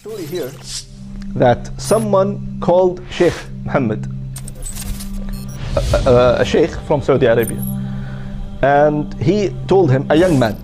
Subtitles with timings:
[0.00, 0.50] story here
[1.34, 4.06] that someone called Sheikh Muhammad,
[5.76, 7.60] a, uh, a, uh, a sheikh from Saudi Arabia,
[8.62, 10.56] and he told him, a young man,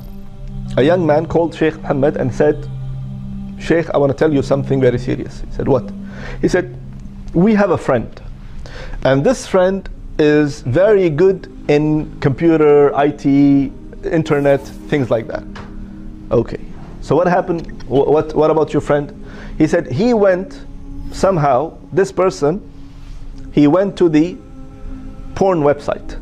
[0.79, 2.67] a young man called Sheikh Muhammad and said,
[3.61, 5.43] Sheikh, I want to tell you something very serious.
[5.43, 5.85] He said, What?
[6.41, 6.75] He said,
[7.35, 8.09] We have a friend,
[9.05, 9.87] and this friend
[10.19, 13.27] is very good in computer, IT,
[14.07, 15.45] internet, things like that.
[16.31, 16.61] Okay.
[17.07, 17.85] So what happened?
[17.85, 19.26] What, what about your friend?
[19.59, 20.65] He said he went
[21.13, 22.61] somehow, this person,
[23.53, 24.37] he went to the
[25.35, 26.21] porn website.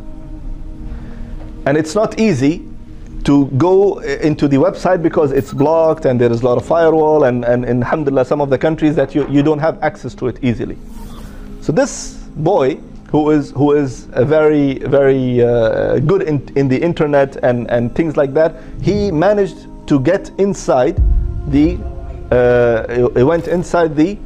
[1.67, 2.69] And it's not easy
[3.25, 7.25] to go into the website because it's blocked and there is a lot of firewall
[7.25, 10.29] and, and in alhamdulillah some of the countries that you, you don't have access to
[10.29, 10.77] it easily.
[11.63, 12.77] So this boy
[13.11, 17.95] who is who is a very very uh, good in, in the internet and, and
[17.95, 21.01] things like that, he managed to get inside
[21.51, 21.79] the
[23.15, 24.19] he went inside the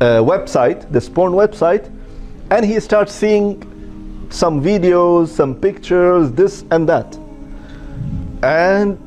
[0.00, 1.90] uh, website, this porn website,
[2.50, 3.62] and he starts seeing
[4.30, 7.18] some videos, some pictures, this and that.
[8.42, 8.98] And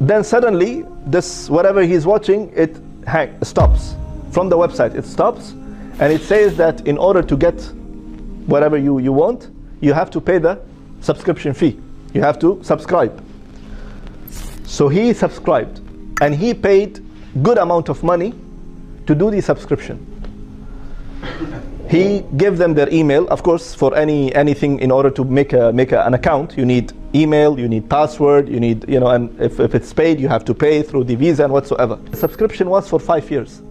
[0.00, 3.94] then suddenly, this whatever he's watching, it hang, stops
[4.30, 4.94] from the website.
[4.94, 5.50] It stops,
[6.00, 7.60] and it says that in order to get
[8.46, 10.58] whatever you, you want, you have to pay the
[11.00, 11.78] subscription fee.
[12.14, 13.22] You have to subscribe.
[14.64, 15.80] So he subscribed,
[16.20, 17.03] and he paid
[17.42, 18.34] good amount of money
[19.06, 20.10] to do the subscription.
[21.88, 23.28] He gave them their email.
[23.28, 26.64] Of course, for any anything in order to make a make a, an account, you
[26.64, 30.28] need email, you need password, you need you know, and if, if it's paid, you
[30.28, 31.96] have to pay through the Visa and whatsoever.
[32.10, 33.62] The subscription was for five years.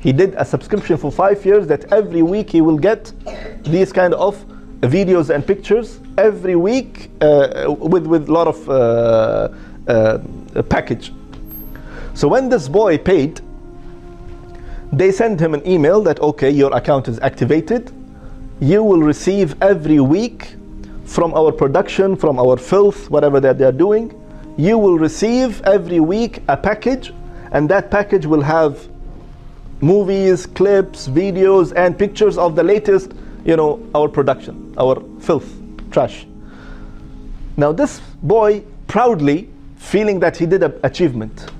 [0.00, 3.12] He did a subscription for five years that every week he will get
[3.62, 4.44] these kind of
[4.80, 9.48] videos and pictures every week uh, with with lot of uh,
[9.86, 10.18] uh,
[10.68, 11.12] package.
[12.14, 13.40] So when this boy paid,
[14.92, 17.90] they sent him an email that okay your account is activated.
[18.60, 20.54] You will receive every week
[21.04, 24.18] from our production from our filth whatever that they are doing
[24.56, 27.12] you will receive every week a package
[27.52, 28.88] and that package will have
[29.80, 33.12] movies clips videos and pictures of the latest
[33.44, 35.52] you know our production our filth
[35.90, 36.26] trash.
[37.56, 41.50] Now this boy proudly feeling that he did an achievement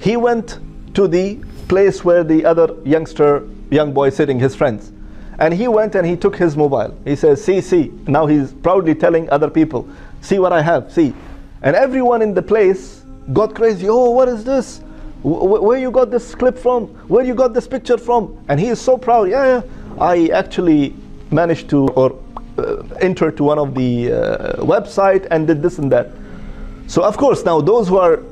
[0.00, 0.58] he went
[0.94, 1.38] to the
[1.68, 4.92] place where the other youngster, young boy sitting, his friends.
[5.38, 6.96] And he went and he took his mobile.
[7.04, 7.92] He says, see, see.
[8.06, 9.88] Now he's proudly telling other people,
[10.20, 11.14] see what I have, see.
[11.62, 13.02] And everyone in the place
[13.32, 13.88] got crazy.
[13.88, 14.80] Oh, what is this?
[15.22, 16.88] Wh- wh- Where you got this clip from?
[17.08, 18.42] Where you got this picture from?
[18.48, 19.30] And he is so proud.
[19.30, 19.62] Yeah, yeah.
[20.00, 20.94] I actually
[21.30, 22.18] managed to or
[22.58, 26.08] uh, enter to one of the uh, website and did this and that.
[26.86, 28.22] So of course now those who are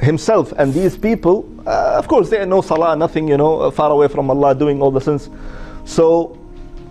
[0.00, 3.90] himself and these people, uh, of course, they know salah, nothing, you know, uh, far
[3.90, 5.30] away from Allah, doing all the sins.
[5.84, 6.38] So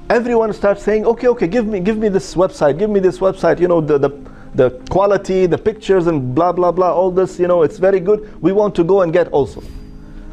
[0.09, 3.59] everyone starts saying, okay, okay, give me, give me this website, give me this website,
[3.59, 4.09] you know, the, the,
[4.56, 8.41] the quality, the pictures, and blah, blah, blah, all this, you know, it's very good.
[8.41, 9.64] We want to go and get also.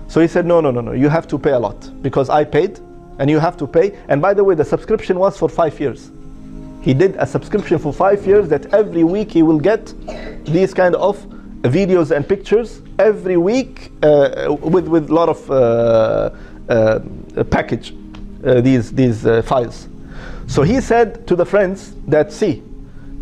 [0.09, 2.45] So he said, no, no, no, no, you have to pay a lot because I
[2.45, 2.81] paid
[3.19, 3.97] and you have to pay.
[4.09, 6.11] And by the way, the subscription was for five years.
[6.83, 9.93] He did a subscription for five years that every week he will get
[10.45, 11.25] these kind of
[11.63, 16.31] videos and pictures every week uh, with with a lot of uh,
[16.69, 17.01] uh,
[17.51, 17.95] package
[18.45, 19.89] uh, these these uh, files.
[20.47, 22.63] So he said to the friends that see,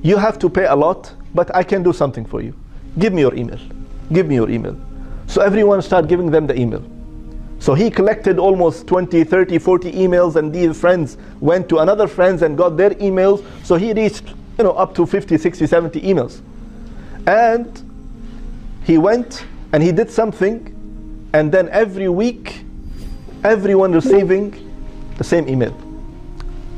[0.03, 2.55] you have to pay a lot, but I can do something for you.
[2.99, 3.59] Give me your email.
[4.13, 4.77] Give me your email.
[5.27, 6.83] So everyone started giving them the email.
[7.59, 12.43] So he collected almost 20, 30, 40 emails, and these friends went to another friends
[12.43, 13.45] and got their emails.
[13.65, 16.41] So he reached, you know, up to 50, 60, 70 emails.
[17.27, 17.88] And
[18.89, 19.45] he went
[19.75, 20.75] and he did something,
[21.35, 22.65] and then every week,
[23.45, 24.51] everyone receiving
[25.19, 25.77] the same email.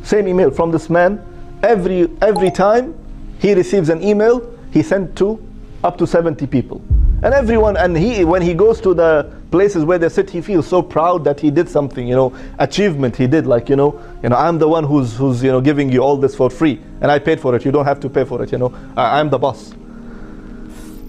[0.02, 1.24] Same email from this man.
[1.62, 2.98] Every every time
[3.38, 5.38] he receives an email, he sent to
[5.84, 6.82] up to 70 people.
[7.22, 10.66] And everyone, and he, when he goes to the places where they sit, he feels
[10.66, 13.46] so proud that he did something, you know, achievement he did.
[13.46, 16.16] Like, you know, you know, I'm the one who's, who's, you know, giving you all
[16.16, 17.64] this for free, and I paid for it.
[17.64, 18.74] You don't have to pay for it, you know.
[18.96, 19.74] I, I'm the boss.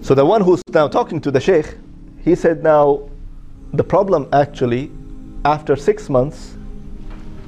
[0.02, 1.76] So the one who's now talking to the sheikh,
[2.24, 3.08] he said, now,
[3.72, 4.90] the problem actually,
[5.44, 6.56] after six months,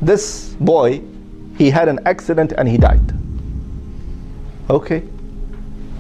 [0.01, 1.03] this boy,
[1.59, 3.13] he had an accident and he died.
[4.71, 5.03] Okay.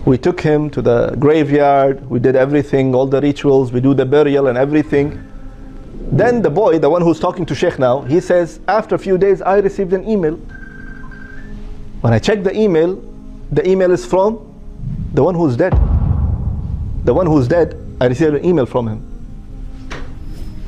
[0.05, 4.07] We took him to the graveyard, we did everything, all the rituals, we do the
[4.07, 5.21] burial and everything.
[6.13, 9.19] Then the boy, the one who's talking to Sheikh now, he says, after a few
[9.19, 10.37] days, I received an email.
[12.01, 13.03] When I checked the email,
[13.51, 14.55] the email is from
[15.15, 15.73] the one who's dead.
[17.05, 19.15] The one who's dead, I received an email from him.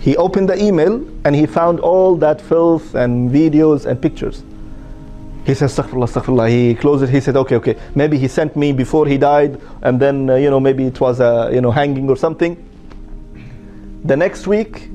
[0.01, 4.43] He opened the email and he found all that filth and videos and pictures.
[5.47, 6.51] He says, astaghfirullah, astaghfirullah.
[6.51, 7.09] He closed it.
[7.09, 7.77] He said, okay, okay.
[7.95, 11.21] Maybe he sent me before he died and then, uh, you know, maybe it was
[11.21, 12.63] a, you know, hanging or something.
[14.05, 14.91] The next week,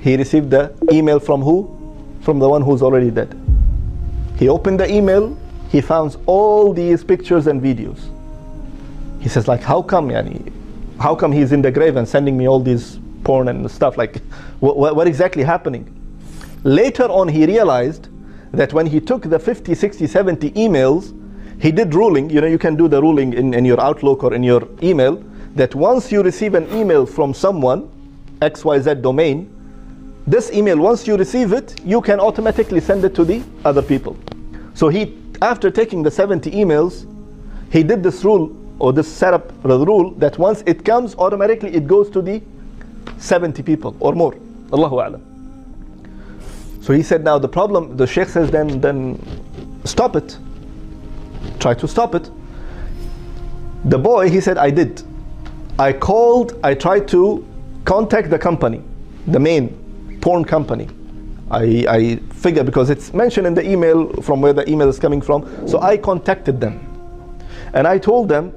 [0.00, 1.96] he received the email from who?
[2.22, 3.38] From the one who's already dead.
[4.36, 5.38] He opened the email.
[5.70, 8.10] He found all these pictures and videos.
[9.20, 10.52] He says, like, how come, yani,
[10.98, 13.96] how come he's in the grave and sending me all these porn and stuff?
[13.96, 14.22] Like,
[14.60, 15.92] what, what exactly happening?
[16.64, 18.08] Later on, he realized
[18.52, 21.14] that when he took the 50, 60, 70 emails,
[21.60, 22.30] he did ruling.
[22.30, 25.22] You know, you can do the ruling in, in your Outlook or in your email
[25.54, 27.90] that once you receive an email from someone,
[28.40, 29.52] XYZ domain,
[30.26, 34.16] this email, once you receive it, you can automatically send it to the other people.
[34.74, 37.06] So he, after taking the 70 emails,
[37.70, 41.86] he did this rule or this setup the rule that once it comes, automatically it
[41.86, 42.42] goes to the
[43.18, 44.34] 70 people or more.
[44.72, 45.22] Allahu A'lam.
[46.82, 49.18] So he said, now the problem, the Sheikh says, then, then
[49.84, 50.38] stop it.
[51.58, 52.30] Try to stop it.
[53.86, 55.02] The boy, he said, I did.
[55.78, 57.44] I called, I tried to
[57.84, 58.82] contact the company,
[59.26, 60.88] the main porn company.
[61.50, 65.20] I, I figure because it's mentioned in the email from where the email is coming
[65.20, 65.68] from.
[65.68, 66.80] So I contacted them.
[67.74, 68.52] And I told them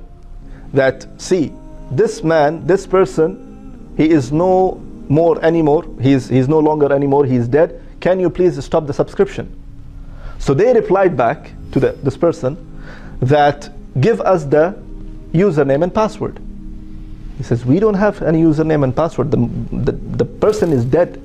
[0.74, 1.54] that, see,
[1.92, 5.86] this man, this person, he is no more anymore.
[6.00, 7.26] He's, he's no longer anymore.
[7.26, 7.82] He's dead.
[8.00, 9.56] Can you please stop the subscription?
[10.38, 12.58] So they replied back to the, this person
[13.22, 13.70] that
[14.00, 14.82] give us the
[15.34, 16.40] username and password.
[17.38, 19.32] He says, We don't have any username and password.
[19.32, 19.38] The,
[19.72, 21.22] the, the person is dead.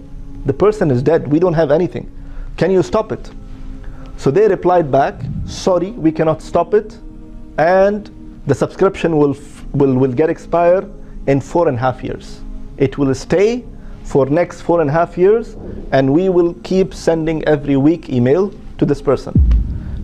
[0.46, 1.28] The person is dead.
[1.28, 2.10] We don't have anything.
[2.56, 3.30] Can you stop it?
[4.16, 6.98] So they replied back, Sorry, we cannot stop it.
[7.58, 8.10] And
[8.47, 9.35] the subscription will,
[9.73, 10.91] will, will get expired
[11.27, 12.41] in four and a half years.
[12.77, 13.63] It will stay
[14.03, 15.55] for next four and a half years
[15.91, 19.33] and we will keep sending every week email to this person.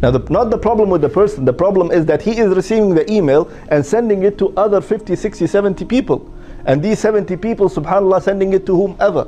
[0.01, 2.93] Now, the, not the problem with the person, the problem is that he is receiving
[2.93, 6.31] the email and sending it to other 50, 60, 70 people.
[6.65, 9.27] And these 70 people, subhanAllah, sending it to whomever.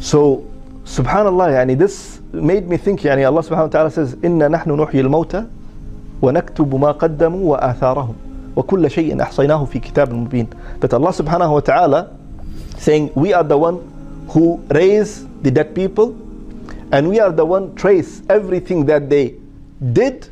[0.00, 0.46] So,
[0.84, 5.04] subhanAllah, yani this made me think, yani Allah subhanahu wa ta'ala says, إِنَّا نَحْنُ نُحْيِي
[5.08, 5.48] الْمَوْتَى
[6.25, 8.15] ونكتب ما قدموا وآثارهم
[8.55, 10.47] وكل شيء أحصيناه في كتاب مبين
[10.81, 12.11] that Allah subhanahu wa ta'ala
[12.77, 13.77] saying we are the one
[14.29, 16.15] who raise the dead people
[16.91, 19.35] and we are the one trace everything that they
[19.93, 20.27] did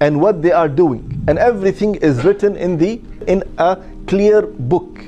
[0.00, 4.98] and what they are doing and everything is written in the in a clear book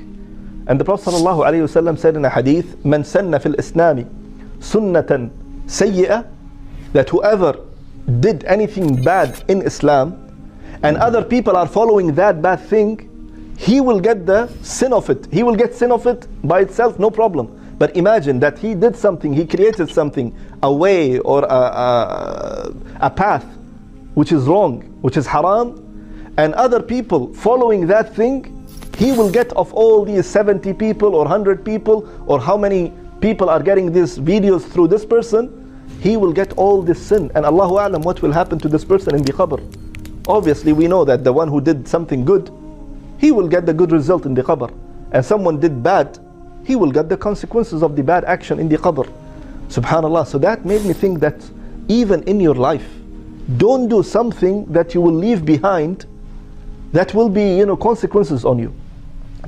[0.67, 4.05] and the Prophet sallallahu alaihi wasallam said in a hadith من سن في الإسلام
[4.61, 5.31] سنة
[5.67, 6.25] سيئة
[6.93, 7.59] that whoever
[8.21, 10.25] did anything bad in Islam
[10.83, 13.11] and other people are following that bad thing,
[13.57, 15.27] he will get the sin of it.
[15.33, 17.75] He will get sin of it by itself, no problem.
[17.79, 23.11] But imagine that he did something, he created something, a way or a, a, a
[23.11, 23.47] path
[24.15, 25.81] which is wrong, which is haram,
[26.37, 28.67] and other people following that thing,
[28.99, 33.49] he will get of all these 70 people or 100 people or how many people
[33.49, 35.64] are getting these videos through this person,
[36.05, 37.31] he will get all this sin.
[37.35, 39.59] And Allahu Alam, what will happen to this person in the qabr?
[40.29, 42.51] Obviously, we know that the one who did something good,
[43.17, 44.71] he will get the good result in the qabr.
[45.13, 46.19] And someone did bad,
[46.63, 49.11] he will get the consequences of the bad action in the qabr.
[49.69, 50.27] Subhanallah.
[50.27, 51.43] So that made me think that
[51.89, 52.87] even in your life,
[53.57, 56.05] don't do something that you will leave behind
[56.93, 58.75] that will be, you know, consequences on you.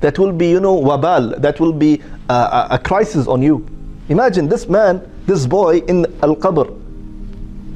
[0.00, 3.66] That will be, you know, wabal, that will be a, a crisis on you.
[4.08, 6.77] Imagine this man this boy in Al-Qabr.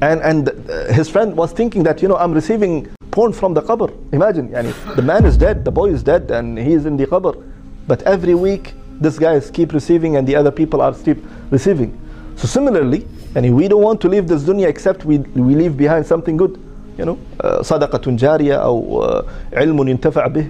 [0.01, 3.62] And, and uh, his friend was thinking that, you know, I'm receiving porn from the
[3.62, 3.93] qabr.
[4.12, 7.41] Imagine, yani, the man is dead, the boy is dead, and he's in the qabr.
[7.88, 11.17] But every week, this guy is keep receiving and the other people are keep
[11.50, 11.98] receiving.
[12.36, 16.05] So similarly, yani, we don't want to leave this dunya except we, we leave behind
[16.05, 16.60] something good.
[16.98, 17.19] You know,
[17.62, 19.03] صدقة جارية أو
[19.53, 20.48] علم ينتفع به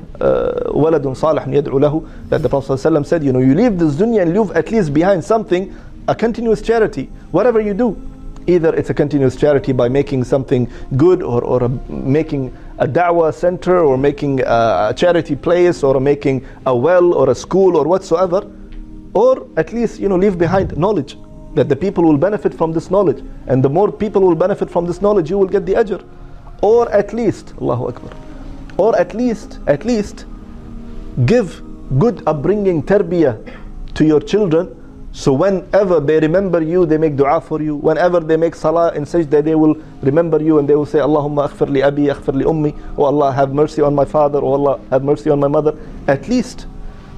[0.73, 4.21] ولد صالح يدعو له that the Prophet ﷺ said, you know, you leave this dunya
[4.21, 5.73] and leave at least behind something
[6.08, 8.00] a continuous charity, whatever you do.
[8.46, 13.32] Either it's a continuous charity by making something good or, or a, making a da'wah
[13.32, 18.50] center or making a, charity place or making a well or a school or whatsoever.
[19.12, 21.16] Or at least, you know, leave behind knowledge
[21.54, 23.22] that the people will benefit from this knowledge.
[23.46, 26.04] And the more people will benefit from this knowledge, you will get the ajr.
[26.62, 28.12] Or at least, Allahu Akbar,
[28.78, 30.26] or at least, at least
[31.26, 31.62] give
[31.98, 33.58] good upbringing, tarbiyah
[33.94, 34.79] to your children
[35.12, 37.76] so whenever they remember you, they make dua for you.
[37.76, 41.48] Whenever they make salah in sajda, they will remember you and they will say, Allahumma
[41.48, 42.78] aghfir li abi, aghfir li ummi.
[42.96, 44.38] Oh Allah, have mercy on my father.
[44.38, 45.76] Oh Allah, have mercy on my mother.
[46.06, 46.66] At least.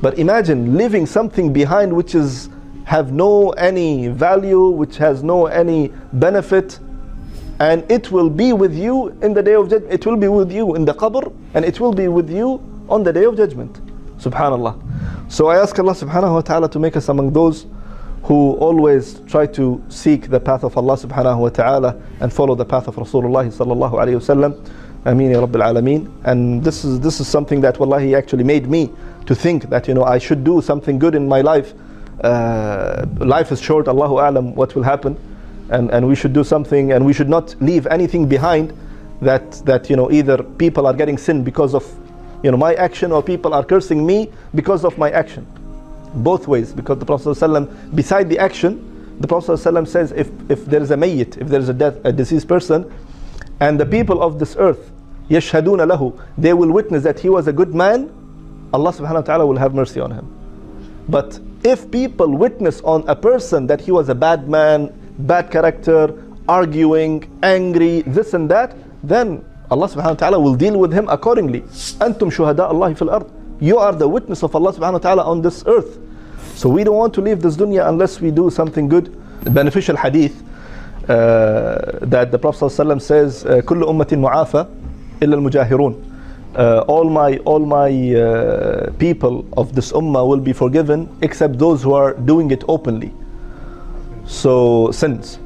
[0.00, 2.48] But imagine leaving something behind which is
[2.84, 6.78] have no any value, which has no any benefit,
[7.60, 9.92] and it will be with you in the day of judgment.
[9.92, 13.04] It will be with you in the qabr, and it will be with you on
[13.04, 13.80] the day of judgment.
[14.18, 15.30] Subhanallah.
[15.30, 17.66] So I ask Allah subhanahu wa ta'ala to make us among those
[18.22, 22.64] who always try to seek the path of Allah subhanahu wa ta'ala and follow the
[22.64, 24.64] path of Rasulullah sallallahu alayhi wasallam.
[25.04, 26.10] Ameen ya Rabbil Alameen.
[26.24, 28.90] And this is this is something that wallahi actually made me
[29.26, 31.74] to think that you know I should do something good in my life.
[32.22, 35.18] Uh, life is short, Allahu Alam what will happen.
[35.70, 38.72] And and we should do something and we should not leave anything behind
[39.20, 41.84] that that you know either people are getting sin because of
[42.44, 45.46] you know my action or people are cursing me because of my action
[46.14, 50.64] both ways because the Prophet ﷺ, beside the action, the Prophet ﷺ says if, if
[50.66, 52.92] there is a mayyit, if there is a, death, a deceased person,
[53.60, 54.90] and the people of this earth,
[55.28, 58.10] yashhaduna lahu, they will witness that he was a good man,
[58.72, 60.26] Allah subhanahu wa ta'ala will have mercy on him.
[61.08, 66.22] But if people witness on a person that he was a bad man, bad character,
[66.48, 71.60] arguing, angry, this and that, then Allah subhanahu wa ta'ala will deal with him accordingly.
[72.00, 73.26] Antum shuhada Allah fil ard.
[73.61, 75.97] You are the witness of Allah subhanahu wa ta'ala on this earth.
[76.55, 79.13] So we don't want to leave this dunya unless we do something good.
[79.49, 80.43] beneficial hadith
[81.09, 84.65] uh, that the Prophet ﷺ says, كل أمة معافى
[85.21, 86.03] إلا المجاهرون.
[86.55, 91.83] Uh, all my all my uh, people of this ummah will be forgiven except those
[91.83, 93.13] who are doing it openly.
[94.25, 95.37] So sins.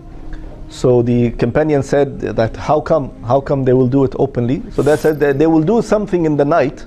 [0.70, 4.64] So the companion said that how come how come they will do it openly?
[4.72, 6.86] So they said that they will do something in the night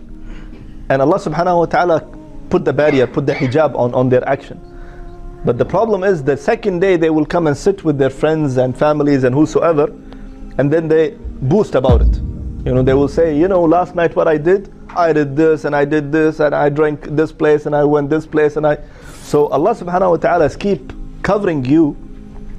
[0.90, 2.02] and Allah subhanahu wa ta'ala
[2.50, 4.60] put the barrier, put the hijab on, on their action.
[5.46, 8.58] But the problem is the second day they will come and sit with their friends
[8.58, 9.86] and families and whosoever,
[10.58, 12.18] and then they boast about it.
[12.66, 15.66] You know, they will say, you know, last night what I did, I did this
[15.66, 18.66] and I did this and I drank this place and I went this place and
[18.66, 18.80] I.
[19.22, 20.92] So Allah subhanahu wa ta'ala keep
[21.22, 21.96] covering you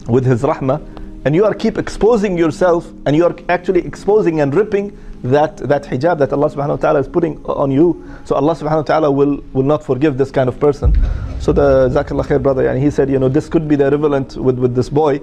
[0.07, 0.81] with His rahmah
[1.25, 5.85] and you are keep exposing yourself and you are actually exposing and ripping that, that
[5.85, 8.03] hijab that Allah subhanahu wa ta'ala is putting on you.
[8.25, 10.95] So Allah subhanahu wa ta'ala will, will not forgive this kind of person.
[11.41, 14.37] So the Zakallah khair brother, and he said, you know, this could be the equivalent
[14.37, 15.21] with, with this boy,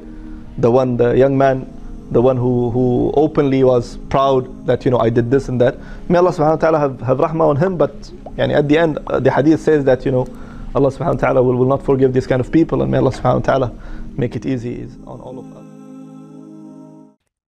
[0.59, 1.73] the one, the young man,
[2.11, 5.77] the one who, who openly was proud that, you know, I did this and that.
[6.09, 7.99] May Allah subhanahu wa ta'ala have, have rahmah on him, but
[8.37, 10.27] yani, at the end, uh, the hadith says that, you know,
[10.75, 13.11] Allah subhanahu wa ta'ala will, will not forgive these kind of people, and may Allah
[13.11, 13.73] subhanahu wa ta'ala
[14.15, 15.66] make it easy on all of us.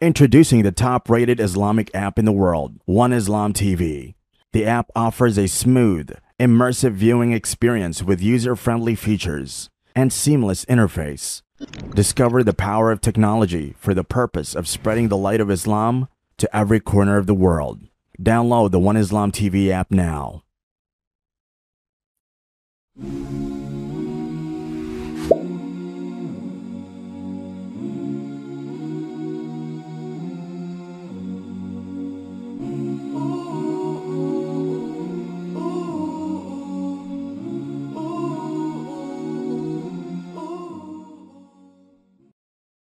[0.01, 4.15] Introducing the top rated Islamic app in the world, One Islam TV.
[4.53, 11.43] The app offers a smooth, immersive viewing experience with user friendly features and seamless interface.
[11.97, 16.57] Discover the power of technology for the purpose of spreading the light of Islam to
[16.57, 17.81] every corner of the world.
[18.23, 20.45] Download the One Islam TV app now.